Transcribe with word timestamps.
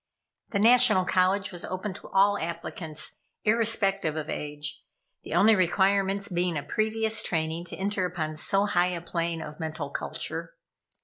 The 0.49 0.57
National 0.57 1.05
College 1.05 1.51
was 1.51 1.63
open 1.63 1.93
to 1.93 2.07
all 2.07 2.35
applicants, 2.39 3.19
irrespective 3.43 4.15
of 4.15 4.31
age, 4.31 4.83
the 5.21 5.35
only 5.35 5.55
requirements 5.55 6.27
being 6.27 6.57
a 6.57 6.63
previous 6.63 7.21
training 7.21 7.65
to 7.65 7.75
enter 7.75 8.03
upon 8.07 8.35
so 8.35 8.65
high 8.65 8.87
a 8.95 9.01
plane 9.01 9.43
of 9.43 9.59
mental 9.59 9.91
culture. 9.91 10.55